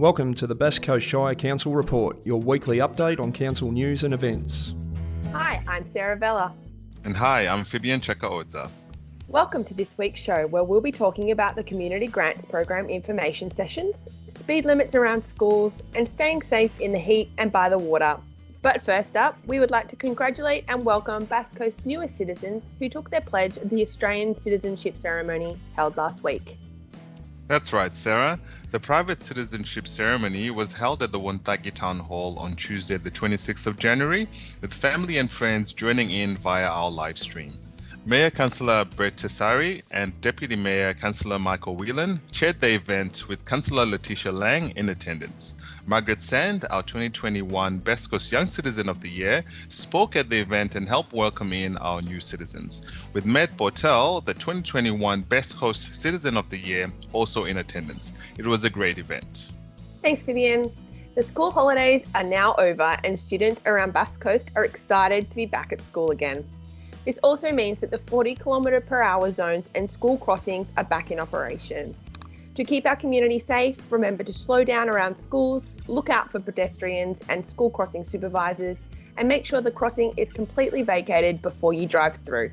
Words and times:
Welcome 0.00 0.32
to 0.36 0.46
the 0.46 0.54
Bass 0.54 0.78
Coast 0.78 1.06
Shire 1.06 1.34
Council 1.34 1.74
Report, 1.74 2.16
your 2.24 2.40
weekly 2.40 2.78
update 2.78 3.20
on 3.20 3.32
council 3.32 3.70
news 3.70 4.02
and 4.02 4.14
events. 4.14 4.74
Hi, 5.30 5.62
I'm 5.68 5.84
Sarah 5.84 6.16
Vella. 6.16 6.54
And 7.04 7.14
hi, 7.14 7.46
I'm 7.46 7.64
Vivian 7.64 8.00
Chekaodza. 8.00 8.70
Welcome 9.28 9.62
to 9.64 9.74
this 9.74 9.98
week's 9.98 10.18
show 10.18 10.46
where 10.46 10.64
we'll 10.64 10.80
be 10.80 10.90
talking 10.90 11.32
about 11.32 11.54
the 11.54 11.62
Community 11.62 12.06
Grants 12.06 12.46
Program 12.46 12.88
information 12.88 13.50
sessions, 13.50 14.08
speed 14.26 14.64
limits 14.64 14.94
around 14.94 15.26
schools, 15.26 15.82
and 15.94 16.08
staying 16.08 16.40
safe 16.40 16.80
in 16.80 16.92
the 16.92 16.98
heat 16.98 17.30
and 17.36 17.52
by 17.52 17.68
the 17.68 17.76
water. 17.76 18.16
But 18.62 18.80
first 18.80 19.18
up, 19.18 19.36
we 19.46 19.60
would 19.60 19.70
like 19.70 19.88
to 19.88 19.96
congratulate 19.96 20.64
and 20.68 20.82
welcome 20.82 21.26
Bass 21.26 21.52
Coast's 21.52 21.84
newest 21.84 22.16
citizens 22.16 22.72
who 22.78 22.88
took 22.88 23.10
their 23.10 23.20
pledge 23.20 23.58
at 23.58 23.68
the 23.68 23.82
Australian 23.82 24.34
citizenship 24.34 24.96
ceremony 24.96 25.58
held 25.76 25.98
last 25.98 26.24
week. 26.24 26.56
That's 27.50 27.72
right, 27.72 27.92
Sarah. 27.96 28.38
The 28.70 28.78
private 28.78 29.24
citizenship 29.24 29.88
ceremony 29.88 30.52
was 30.52 30.72
held 30.72 31.02
at 31.02 31.10
the 31.10 31.18
Wonthaggi 31.18 31.74
Town 31.74 31.98
Hall 31.98 32.38
on 32.38 32.54
Tuesday, 32.54 32.96
the 32.96 33.10
26th 33.10 33.66
of 33.66 33.76
January, 33.76 34.28
with 34.60 34.72
family 34.72 35.18
and 35.18 35.28
friends 35.28 35.72
joining 35.72 36.12
in 36.12 36.36
via 36.36 36.68
our 36.68 36.88
live 36.88 37.18
stream. 37.18 37.52
Mayor 38.06 38.30
Councillor 38.30 38.86
Brett 38.86 39.16
Tessari 39.16 39.82
and 39.90 40.18
Deputy 40.22 40.56
Mayor 40.56 40.94
Councillor 40.94 41.38
Michael 41.38 41.76
Whelan 41.76 42.18
chaired 42.32 42.58
the 42.58 42.74
event 42.74 43.28
with 43.28 43.44
Councillor 43.44 43.84
Leticia 43.84 44.32
Laing 44.32 44.70
in 44.70 44.88
attendance. 44.88 45.54
Margaret 45.84 46.22
Sand, 46.22 46.64
our 46.70 46.82
2021 46.82 47.76
Bass 47.76 48.06
Coast 48.06 48.32
Young 48.32 48.46
Citizen 48.46 48.88
of 48.88 49.02
the 49.02 49.10
Year, 49.10 49.44
spoke 49.68 50.16
at 50.16 50.30
the 50.30 50.40
event 50.40 50.76
and 50.76 50.88
helped 50.88 51.12
welcome 51.12 51.52
in 51.52 51.76
our 51.76 52.00
new 52.00 52.20
citizens, 52.20 52.86
with 53.12 53.26
Matt 53.26 53.54
Bortel, 53.58 54.24
the 54.24 54.32
2021 54.32 55.20
Bass 55.20 55.52
Coast 55.52 55.94
Citizen 55.94 56.38
of 56.38 56.48
the 56.48 56.58
Year, 56.58 56.90
also 57.12 57.44
in 57.44 57.58
attendance. 57.58 58.14
It 58.38 58.46
was 58.46 58.64
a 58.64 58.70
great 58.70 58.96
event. 58.96 59.52
Thanks, 60.00 60.22
Vivian. 60.22 60.72
The 61.16 61.22
school 61.22 61.50
holidays 61.50 62.06
are 62.14 62.24
now 62.24 62.54
over, 62.56 62.96
and 63.04 63.18
students 63.18 63.60
around 63.66 63.92
Bass 63.92 64.16
Coast 64.16 64.52
are 64.56 64.64
excited 64.64 65.30
to 65.30 65.36
be 65.36 65.44
back 65.44 65.70
at 65.70 65.82
school 65.82 66.12
again. 66.12 66.46
This 67.04 67.18
also 67.18 67.50
means 67.50 67.80
that 67.80 67.90
the 67.90 67.98
40 67.98 68.36
km 68.36 68.84
per 68.84 69.02
hour 69.02 69.32
zones 69.32 69.70
and 69.74 69.88
school 69.88 70.18
crossings 70.18 70.70
are 70.76 70.84
back 70.84 71.10
in 71.10 71.18
operation. 71.18 71.94
To 72.56 72.64
keep 72.64 72.86
our 72.86 72.96
community 72.96 73.38
safe, 73.38 73.78
remember 73.90 74.22
to 74.22 74.32
slow 74.32 74.64
down 74.64 74.90
around 74.90 75.18
schools, 75.18 75.80
look 75.86 76.10
out 76.10 76.30
for 76.30 76.40
pedestrians 76.40 77.22
and 77.28 77.46
school 77.48 77.70
crossing 77.70 78.04
supervisors, 78.04 78.76
and 79.16 79.28
make 79.28 79.46
sure 79.46 79.60
the 79.60 79.70
crossing 79.70 80.12
is 80.16 80.30
completely 80.30 80.82
vacated 80.82 81.40
before 81.40 81.72
you 81.72 81.86
drive 81.86 82.16
through. 82.16 82.50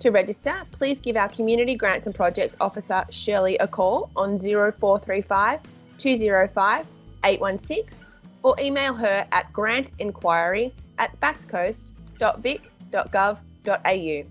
To 0.00 0.10
register, 0.10 0.56
please 0.72 0.98
give 1.00 1.16
our 1.16 1.28
Community 1.28 1.76
Grants 1.76 2.06
and 2.06 2.14
Projects 2.14 2.56
Officer 2.60 3.04
Shirley 3.10 3.56
a 3.58 3.68
call 3.68 4.10
on 4.16 4.36
0435 4.36 5.60
205 5.98 6.86
816 7.22 8.06
or 8.42 8.56
email 8.58 8.94
her 8.94 9.24
at 9.30 9.52
grantinquiry 9.52 10.72
at 10.98 11.18
basscoast.com 11.20 11.99
www.vic.gov.au. 12.20 14.24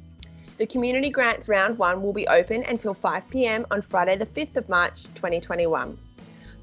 The 0.57 0.65
Community 0.65 1.09
Grants 1.09 1.47
Round 1.47 1.77
1 1.77 2.01
will 2.01 2.13
be 2.13 2.27
open 2.27 2.63
until 2.63 2.93
5pm 2.93 3.65
on 3.71 3.81
Friday, 3.81 4.17
the 4.17 4.25
5th 4.25 4.57
of 4.57 4.67
March 4.67 5.05
2021. 5.15 5.97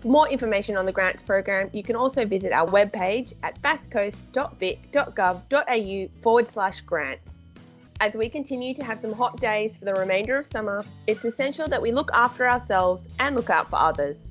For 0.00 0.09
more 0.09 0.28
information 0.28 0.76
on 0.76 0.84
the 0.84 0.92
grants 0.92 1.22
program, 1.22 1.70
you 1.72 1.82
can 1.82 1.97
also 1.97 2.26
visit 2.26 2.53
our 2.53 2.69
webpage 2.69 3.32
at 3.42 3.59
basscoast.vic.gov.au 3.62 6.22
forward 6.22 6.48
slash 6.48 6.82
grants. 6.82 7.32
As 7.98 8.14
we 8.14 8.28
continue 8.28 8.75
to 8.75 8.84
have 8.84 9.00
some 9.00 9.14
hot 9.14 9.41
days 9.41 9.78
for 9.78 9.87
the 9.87 9.94
remainder 9.94 10.38
of 10.38 10.44
summer, 10.44 10.84
it's 11.06 11.25
essential 11.25 11.66
that 11.69 11.81
we 11.81 11.93
look 11.93 12.10
after 12.12 12.47
ourselves 12.47 13.08
and 13.19 13.34
look 13.34 13.48
out 13.48 13.70
for 13.70 13.76
others. 13.76 14.28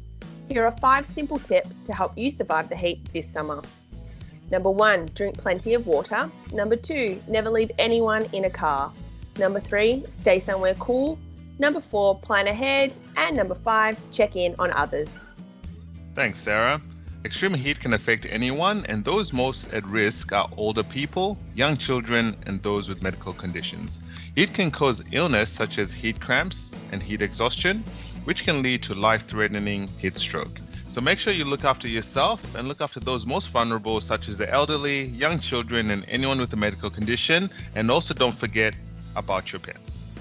Here 0.47 0.63
are 0.63 0.77
five 0.77 1.07
simple 1.07 1.39
tips 1.39 1.79
to 1.87 1.93
help 1.93 2.15
you 2.15 2.29
survive 2.29 2.69
the 2.69 2.75
heat 2.75 2.99
this 3.11 3.27
summer. 3.27 3.63
Number 4.51 4.69
one, 4.69 5.09
drink 5.15 5.37
plenty 5.37 5.73
of 5.73 5.87
water. 5.87 6.29
Number 6.51 6.75
two, 6.75 7.21
never 7.27 7.49
leave 7.49 7.71
anyone 7.79 8.27
in 8.31 8.45
a 8.45 8.49
car. 8.49 8.91
Number 9.37 9.59
three, 9.59 10.03
stay 10.09 10.39
somewhere 10.39 10.75
cool. 10.75 11.17
Number 11.57 11.81
four, 11.81 12.17
plan 12.19 12.47
ahead. 12.47 12.93
And 13.17 13.35
number 13.35 13.55
five, 13.55 13.99
check 14.11 14.35
in 14.35 14.53
on 14.59 14.71
others. 14.71 15.33
Thanks, 16.13 16.39
Sarah. 16.39 16.79
Extreme 17.25 17.55
heat 17.55 17.79
can 17.79 17.93
affect 17.93 18.27
anyone, 18.29 18.85
and 18.87 19.03
those 19.03 19.33
most 19.33 19.73
at 19.73 19.83
risk 19.87 20.31
are 20.31 20.47
older 20.57 20.83
people, 20.83 21.39
young 21.55 21.75
children, 21.75 22.35
and 22.45 22.61
those 22.61 22.87
with 22.87 23.01
medical 23.01 23.33
conditions. 23.33 23.99
Heat 24.35 24.53
can 24.53 24.69
cause 24.69 25.03
illness 25.11 25.49
such 25.49 25.79
as 25.79 25.91
heat 25.91 26.21
cramps 26.21 26.75
and 26.91 27.01
heat 27.01 27.23
exhaustion, 27.23 27.83
which 28.25 28.43
can 28.43 28.61
lead 28.61 28.83
to 28.83 28.93
life 28.93 29.25
threatening 29.25 29.87
heat 29.97 30.17
stroke. 30.19 30.59
So 30.87 31.01
make 31.01 31.17
sure 31.17 31.33
you 31.33 31.45
look 31.45 31.63
after 31.63 31.87
yourself 31.87 32.55
and 32.55 32.67
look 32.67 32.79
after 32.79 32.99
those 32.99 33.25
most 33.25 33.49
vulnerable, 33.49 33.99
such 34.01 34.29
as 34.29 34.37
the 34.37 34.51
elderly, 34.51 35.05
young 35.05 35.39
children, 35.39 35.89
and 35.89 36.05
anyone 36.07 36.39
with 36.39 36.53
a 36.53 36.57
medical 36.57 36.89
condition. 36.89 37.49
And 37.73 37.89
also 37.89 38.13
don't 38.13 38.35
forget 38.35 38.75
about 39.15 39.51
your 39.51 39.59
pets. 39.59 40.11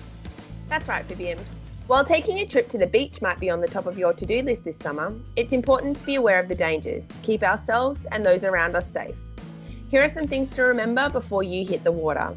That's 0.69 0.89
right, 0.89 1.05
Vivian. 1.05 1.39
While 1.87 2.05
taking 2.05 2.39
a 2.39 2.47
trip 2.47 2.71
to 2.71 2.79
the 2.79 2.87
beach 2.87 3.21
might 3.21 3.39
be 3.39 3.51
on 3.51 3.61
the 3.61 3.69
top 3.69 3.85
of 3.85 3.99
your 3.99 4.15
to 4.15 4.25
do 4.25 4.41
list 4.41 4.65
this 4.65 4.79
summer, 4.79 5.15
it's 5.37 5.53
important 5.53 5.99
to 5.99 6.05
be 6.07 6.15
aware 6.15 6.41
of 6.41 6.49
the 6.49 6.55
dangers 6.55 7.07
to 7.09 7.21
keep 7.21 7.43
ourselves 7.43 8.07
and 8.11 8.25
those 8.25 8.43
around 8.43 8.75
us 8.75 8.91
safe. 8.91 9.15
Here 9.91 10.03
are 10.03 10.09
some 10.09 10.27
things 10.27 10.49
to 10.51 10.63
remember 10.63 11.11
before 11.11 11.43
you 11.43 11.67
hit 11.67 11.85
the 11.85 11.93
water. 11.93 12.35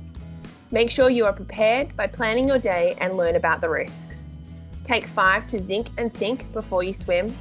Make 0.69 0.91
sure 0.91 1.09
you 1.09 1.25
are 1.25 1.31
prepared 1.31 1.95
by 1.95 2.07
planning 2.07 2.45
your 2.45 2.59
day 2.59 2.97
and 2.99 3.15
learn 3.15 3.37
about 3.37 3.61
the 3.61 3.69
risks. 3.69 4.35
Take 4.83 5.07
five 5.07 5.47
to 5.47 5.59
zinc 5.59 5.87
and 5.97 6.13
think 6.13 6.51
before 6.51 6.83
you 6.83 6.91
swim 6.91 7.33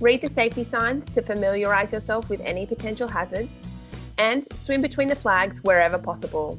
Read 0.00 0.20
the 0.20 0.28
safety 0.28 0.64
signs 0.64 1.06
to 1.06 1.22
familiarise 1.22 1.92
yourself 1.92 2.28
with 2.28 2.40
any 2.40 2.66
potential 2.66 3.08
hazards, 3.08 3.66
and 4.18 4.44
swim 4.52 4.80
between 4.80 5.08
the 5.08 5.16
flags 5.16 5.62
wherever 5.62 5.98
possible. 5.98 6.58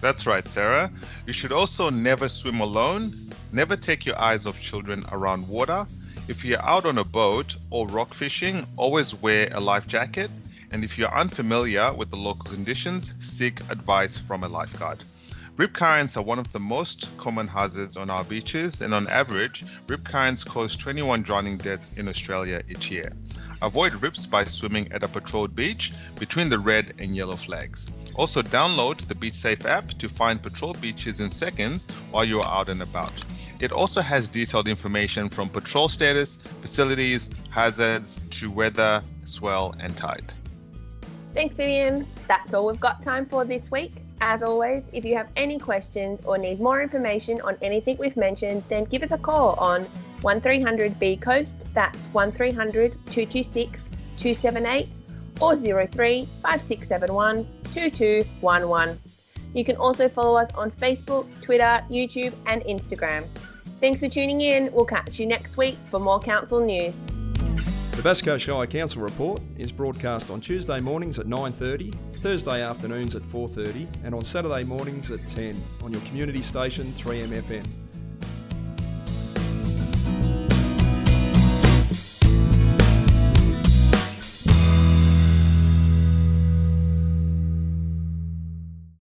That's 0.00 0.26
right, 0.26 0.46
Sarah. 0.46 0.90
You 1.26 1.32
should 1.32 1.52
also 1.52 1.90
never 1.90 2.28
swim 2.28 2.60
alone, 2.60 3.12
never 3.52 3.76
take 3.76 4.06
your 4.06 4.20
eyes 4.20 4.46
off 4.46 4.60
children 4.60 5.04
around 5.10 5.48
water. 5.48 5.86
If 6.28 6.44
you're 6.44 6.62
out 6.62 6.84
on 6.84 6.98
a 6.98 7.04
boat 7.04 7.56
or 7.70 7.86
rock 7.88 8.14
fishing, 8.14 8.66
always 8.76 9.14
wear 9.14 9.48
a 9.52 9.60
life 9.60 9.86
jacket. 9.86 10.30
And 10.70 10.84
if 10.84 10.98
you're 10.98 11.14
unfamiliar 11.14 11.92
with 11.92 12.10
the 12.10 12.16
local 12.16 12.50
conditions, 12.50 13.14
seek 13.20 13.60
advice 13.70 14.18
from 14.18 14.44
a 14.44 14.48
lifeguard. 14.48 15.02
Rip 15.56 15.72
currents 15.72 16.18
are 16.18 16.22
one 16.22 16.38
of 16.38 16.52
the 16.52 16.60
most 16.60 17.08
common 17.16 17.48
hazards 17.48 17.96
on 17.96 18.10
our 18.10 18.24
beaches, 18.24 18.82
and 18.82 18.92
on 18.92 19.08
average, 19.08 19.64
rip 19.86 20.04
currents 20.04 20.44
cause 20.44 20.76
21 20.76 21.22
drowning 21.22 21.56
deaths 21.56 21.94
in 21.96 22.08
Australia 22.08 22.62
each 22.68 22.90
year. 22.90 23.10
Avoid 23.62 23.94
rips 24.02 24.26
by 24.26 24.44
swimming 24.44 24.92
at 24.92 25.02
a 25.02 25.08
patrolled 25.08 25.56
beach 25.56 25.94
between 26.18 26.50
the 26.50 26.58
red 26.58 26.92
and 26.98 27.16
yellow 27.16 27.36
flags. 27.36 27.88
Also, 28.16 28.42
download 28.42 28.98
the 29.08 29.14
Beach 29.14 29.32
Safe 29.32 29.64
app 29.64 29.88
to 29.92 30.10
find 30.10 30.42
patrol 30.42 30.74
beaches 30.74 31.20
in 31.20 31.30
seconds 31.30 31.88
while 32.10 32.24
you 32.24 32.42
are 32.42 32.60
out 32.60 32.68
and 32.68 32.82
about. 32.82 33.24
It 33.58 33.72
also 33.72 34.02
has 34.02 34.28
detailed 34.28 34.68
information 34.68 35.30
from 35.30 35.48
patrol 35.48 35.88
status, 35.88 36.36
facilities, 36.36 37.30
hazards 37.48 38.20
to 38.28 38.50
weather, 38.50 39.02
swell, 39.24 39.74
and 39.82 39.96
tide. 39.96 40.34
Thanks, 41.32 41.54
Vivian. 41.56 42.06
That's 42.28 42.52
all 42.52 42.66
we've 42.66 42.78
got 42.78 43.02
time 43.02 43.24
for 43.24 43.46
this 43.46 43.70
week. 43.70 43.92
As 44.20 44.42
always, 44.42 44.90
if 44.92 45.04
you 45.04 45.14
have 45.16 45.28
any 45.36 45.58
questions 45.58 46.24
or 46.24 46.38
need 46.38 46.60
more 46.60 46.80
information 46.82 47.40
on 47.42 47.56
anything 47.60 47.96
we've 47.98 48.16
mentioned, 48.16 48.62
then 48.68 48.84
give 48.84 49.02
us 49.02 49.12
a 49.12 49.18
call 49.18 49.54
on 49.54 49.84
1300 50.22 50.98
B 50.98 51.16
Coast. 51.16 51.66
That's 51.74 52.06
1300 52.08 52.92
226 53.10 53.90
278 54.16 55.02
or 55.40 55.56
03 55.56 56.24
5671 56.42 57.46
2211. 57.72 58.98
You 59.54 59.64
can 59.64 59.76
also 59.76 60.08
follow 60.08 60.36
us 60.36 60.50
on 60.54 60.70
Facebook, 60.70 61.26
Twitter, 61.42 61.82
YouTube, 61.90 62.32
and 62.46 62.62
Instagram. 62.62 63.24
Thanks 63.80 64.00
for 64.00 64.08
tuning 64.08 64.40
in. 64.40 64.72
We'll 64.72 64.86
catch 64.86 65.20
you 65.20 65.26
next 65.26 65.56
week 65.56 65.76
for 65.90 66.00
more 66.00 66.20
council 66.20 66.60
news. 66.60 67.16
The 67.96 68.02
Bass 68.02 68.20
Coast 68.20 68.44
Shire 68.44 68.66
Council 68.66 69.00
report 69.00 69.40
is 69.56 69.72
broadcast 69.72 70.28
on 70.28 70.42
Tuesday 70.42 70.80
mornings 70.80 71.18
at 71.18 71.24
9:30, 71.26 71.94
Thursday 72.20 72.62
afternoons 72.62 73.16
at 73.16 73.22
4:30, 73.22 73.88
and 74.04 74.14
on 74.14 74.22
Saturday 74.22 74.64
mornings 74.64 75.10
at 75.10 75.26
10 75.30 75.58
on 75.82 75.92
your 75.92 76.02
community 76.02 76.42
station 76.42 76.92
3MFM. 76.98 77.64